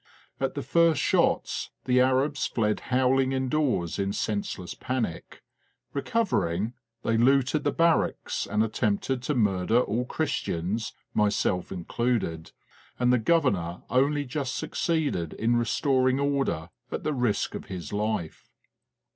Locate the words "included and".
11.71-13.13